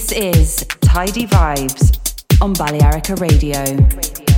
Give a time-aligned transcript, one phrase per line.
[0.00, 4.29] This is Tidy Vibes on Balearica Radio.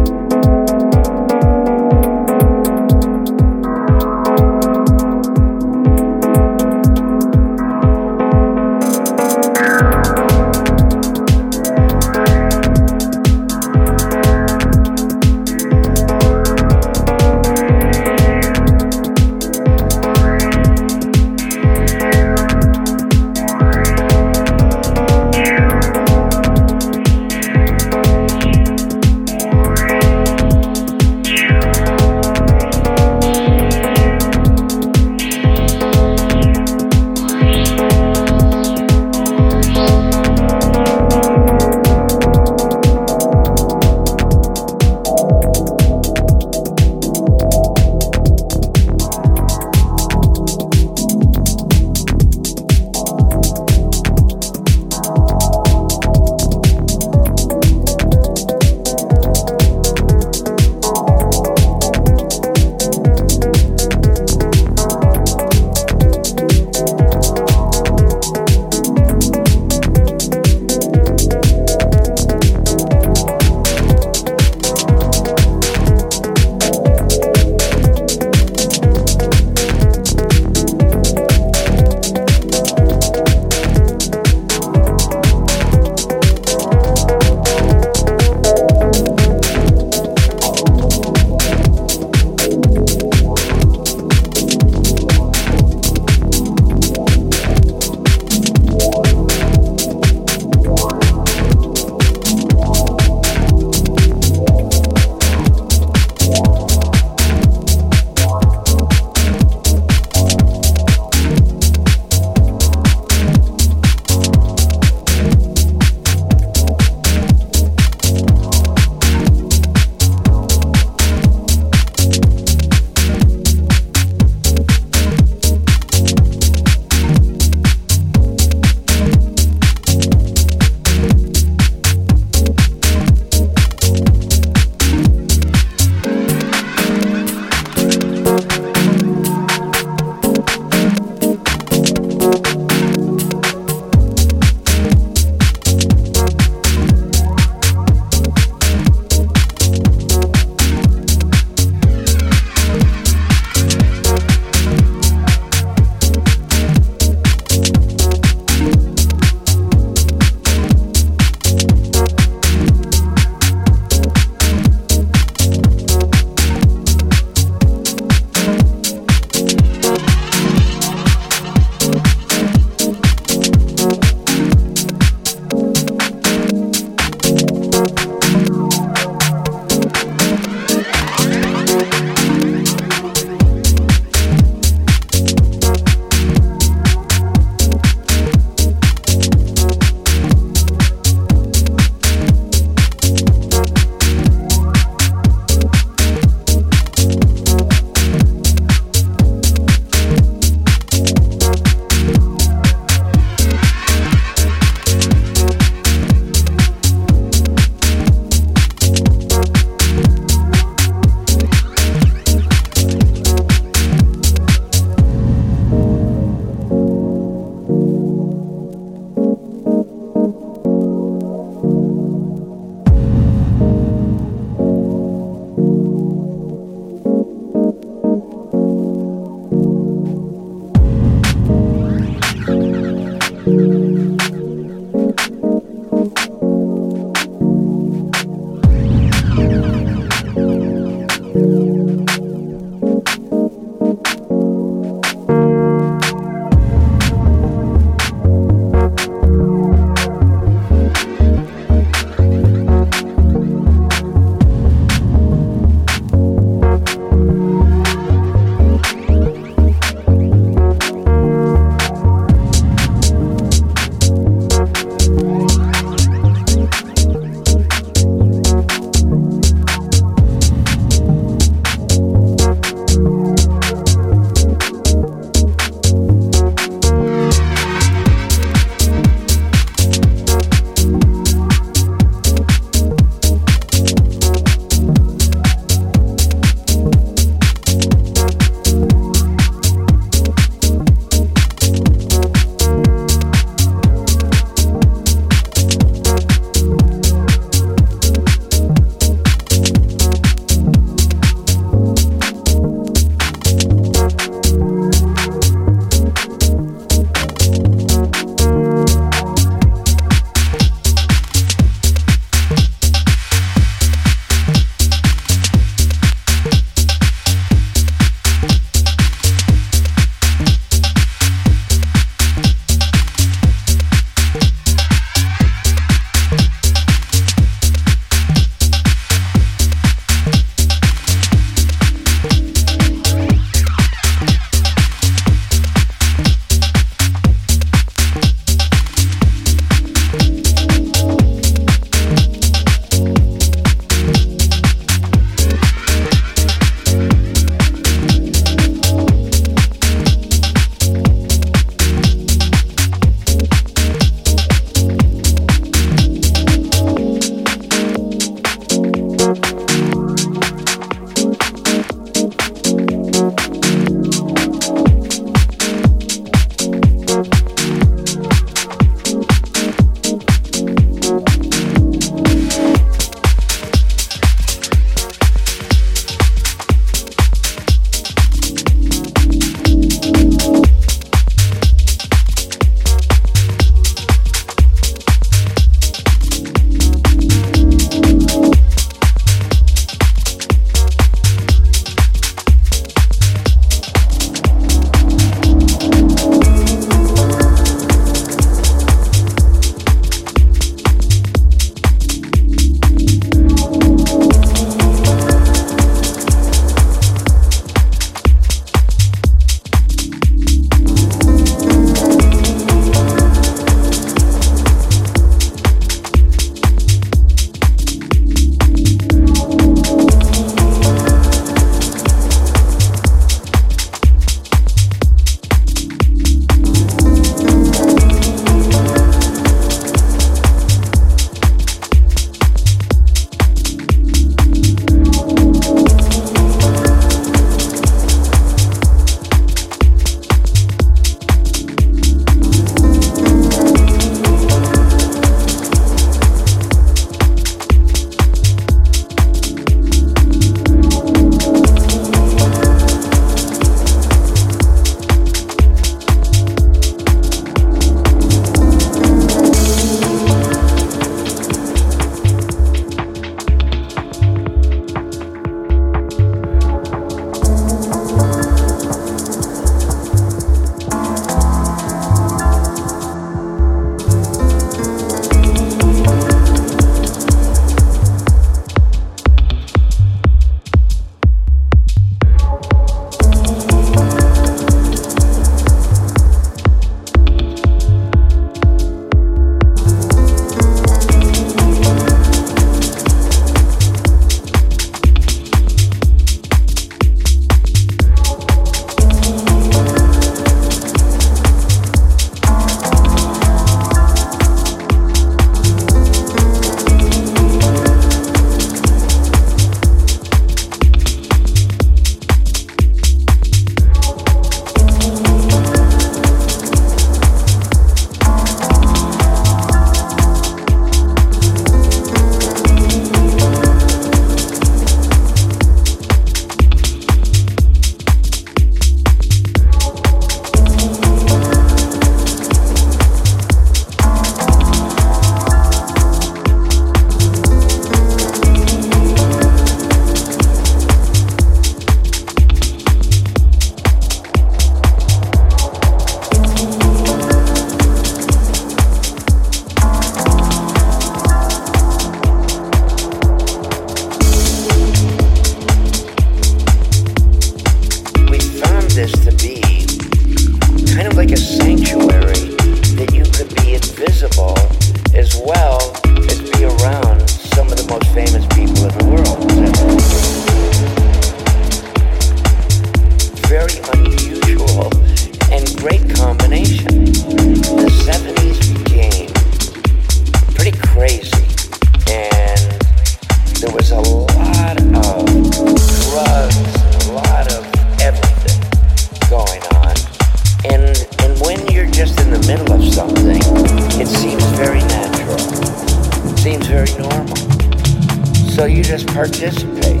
[598.82, 600.00] You just participate.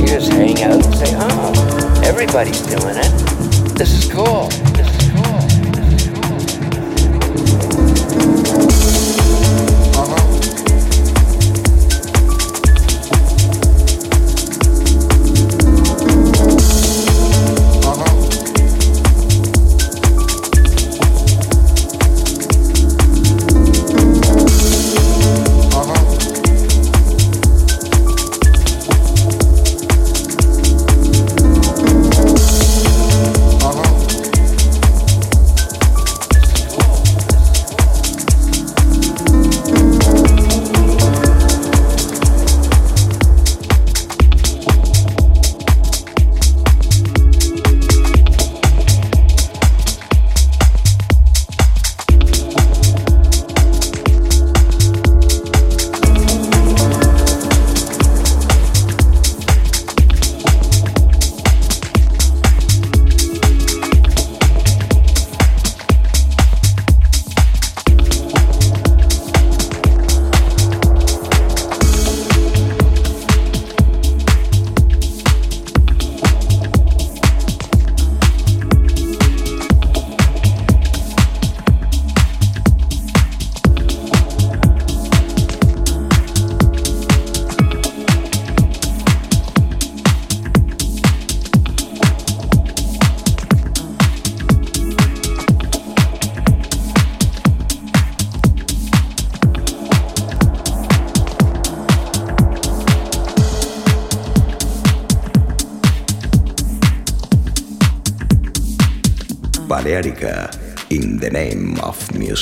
[0.00, 3.76] You just hang out and say, oh, everybody's doing it.
[3.76, 4.48] This is cool.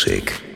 [0.07, 0.56] Music.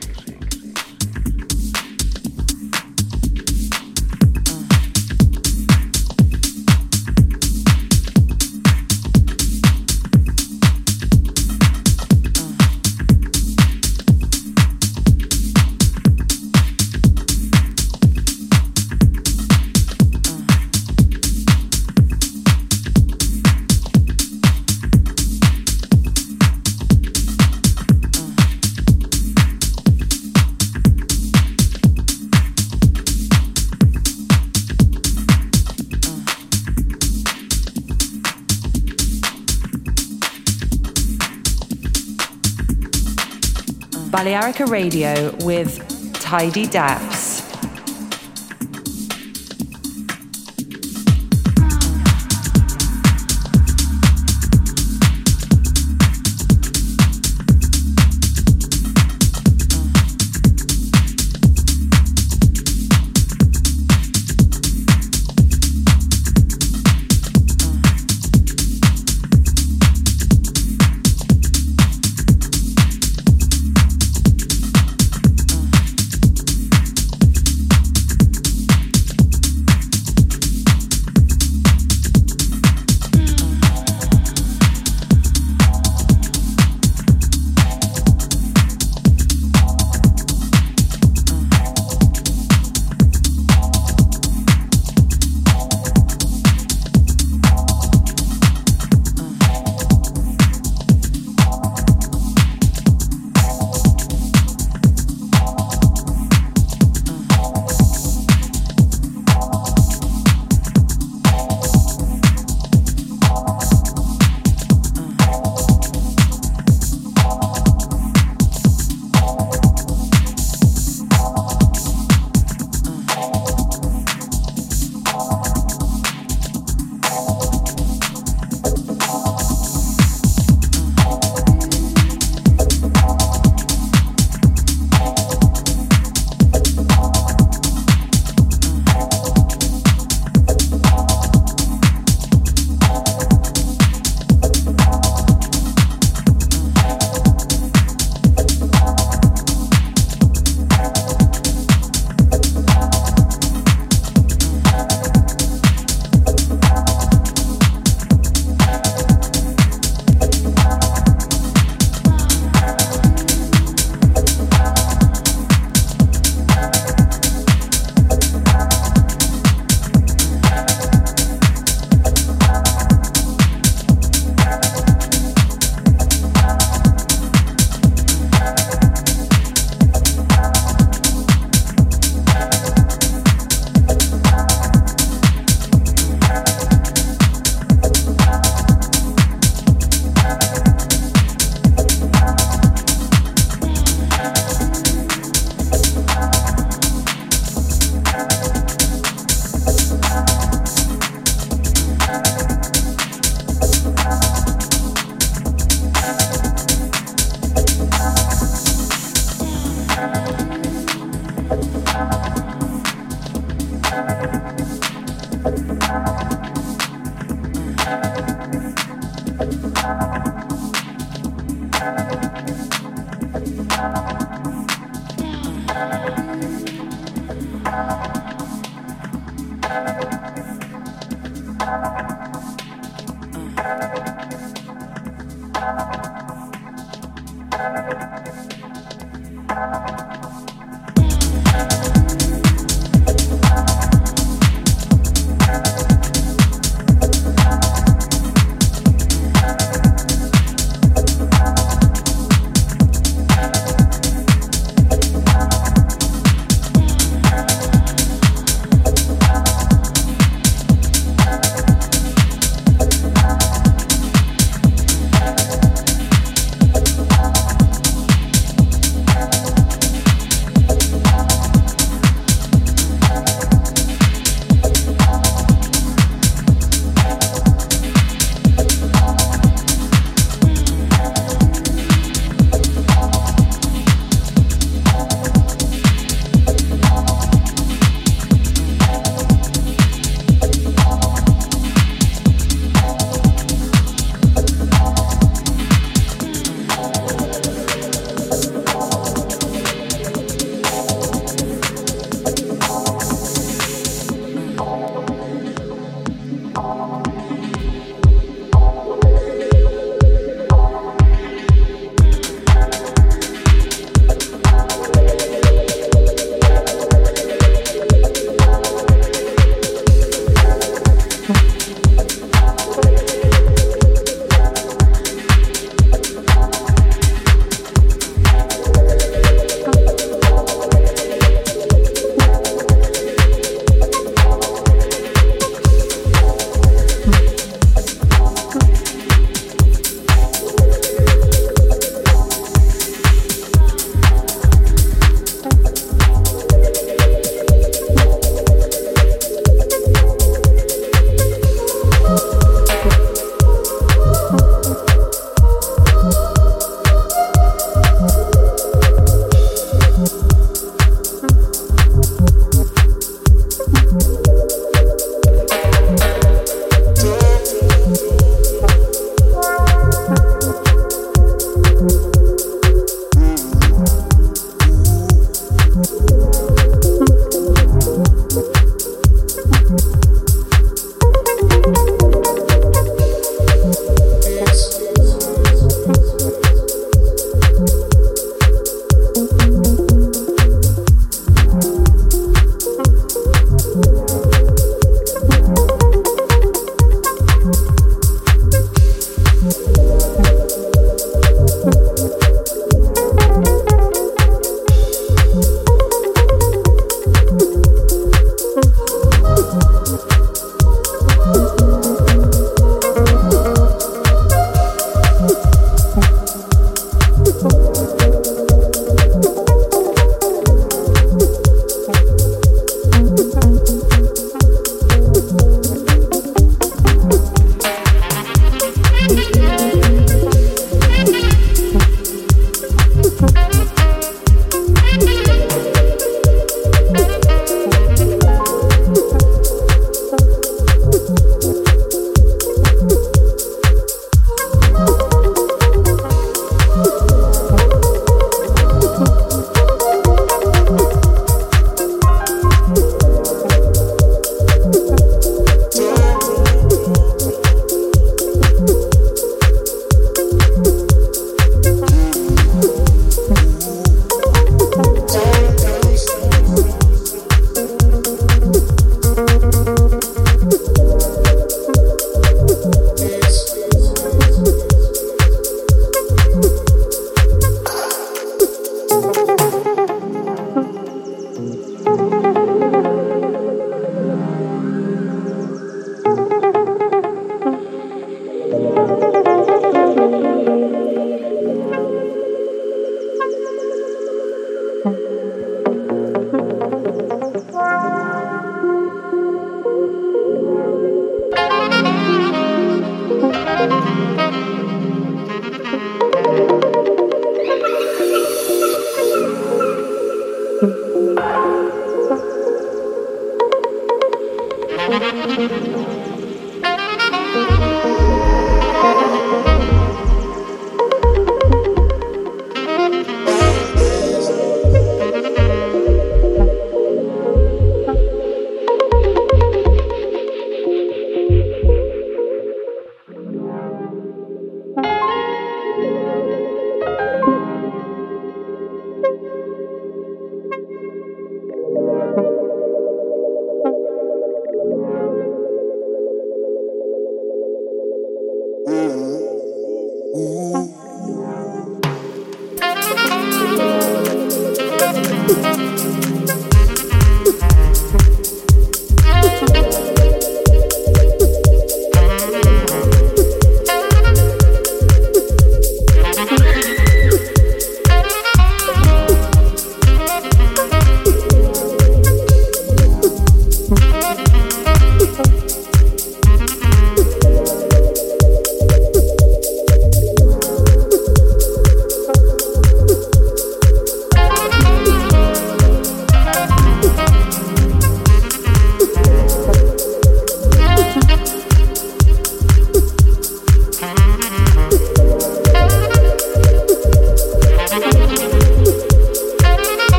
[44.21, 45.79] Balearica Radio with
[46.13, 47.10] Tidy Daps.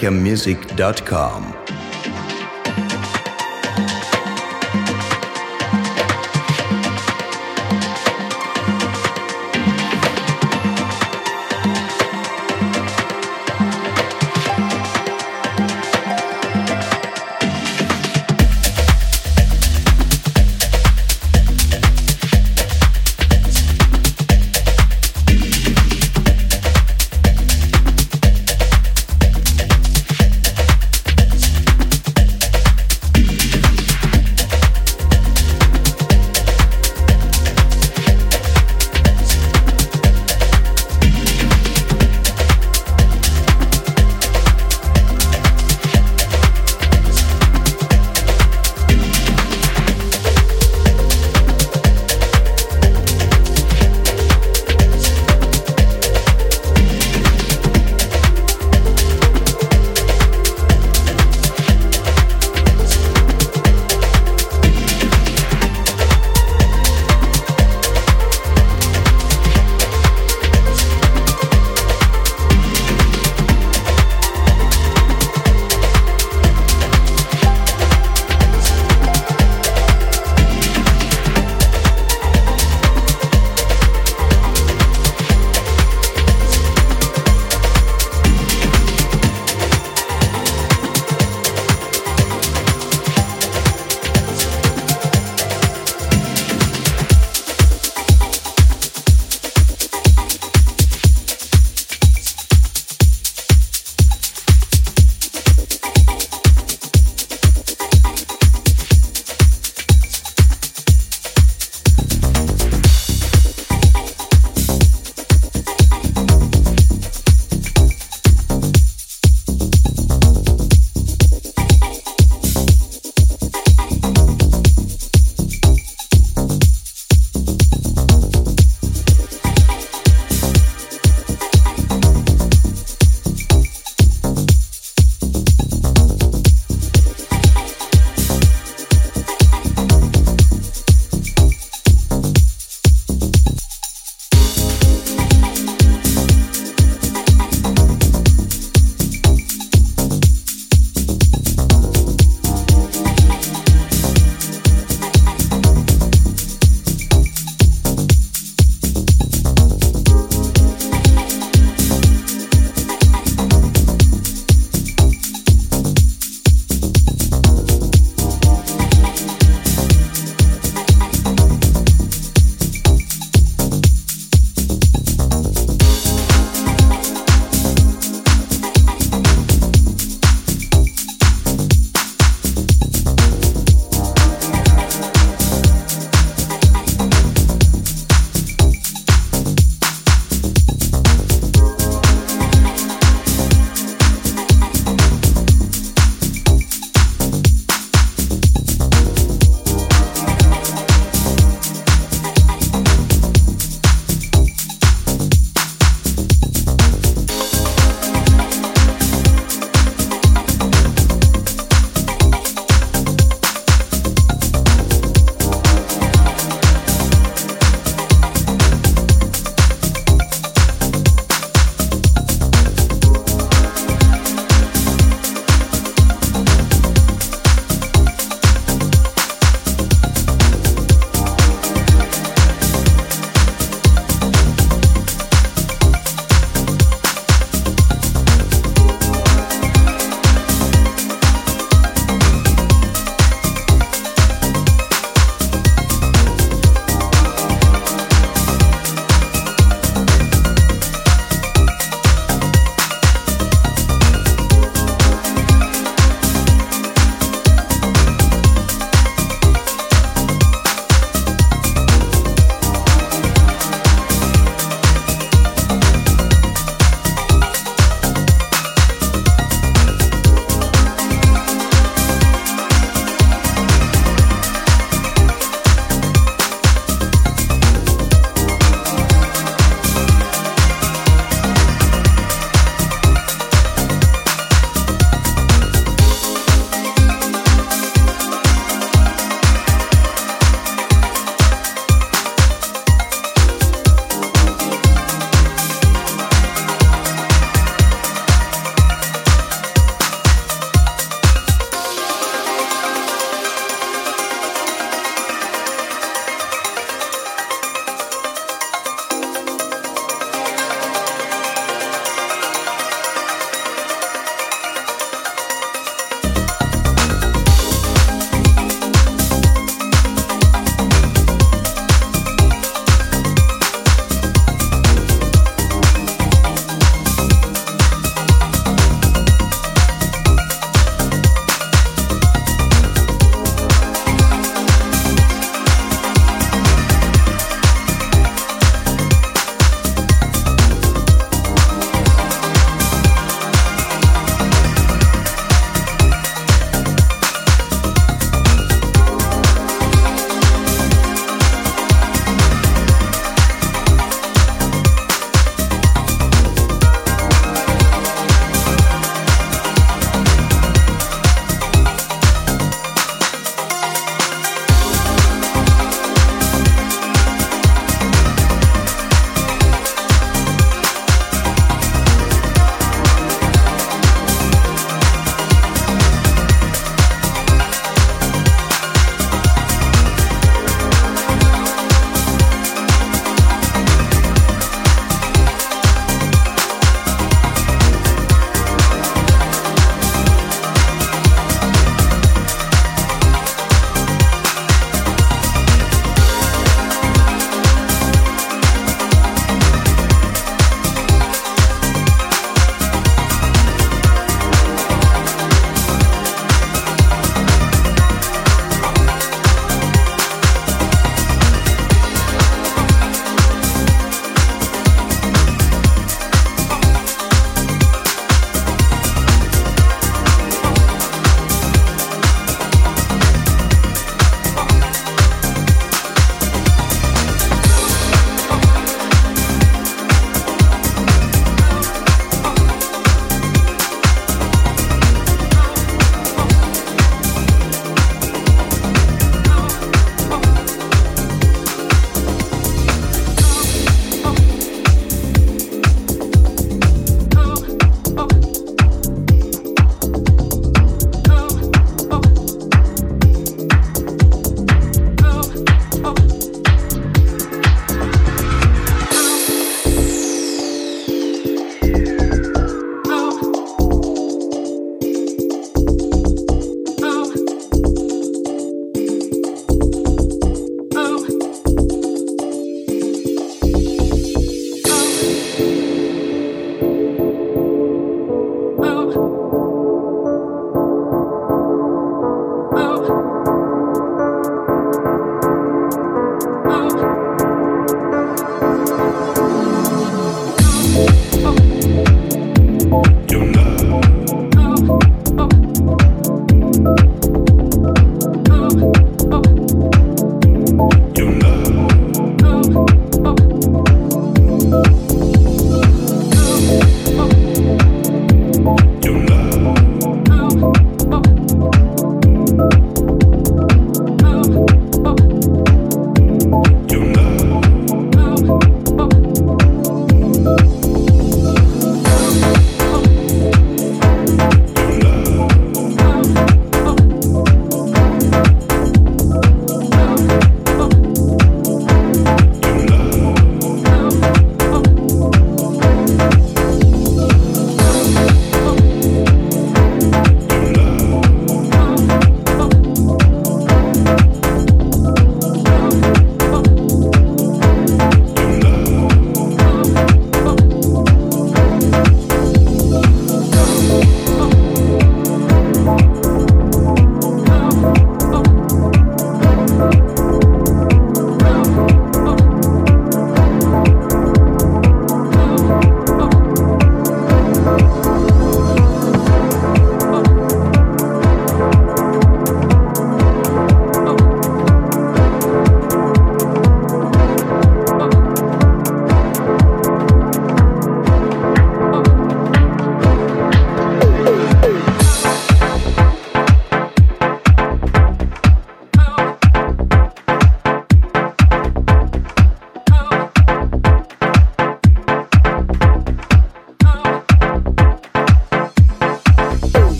[0.00, 1.49] balearicamusic.com.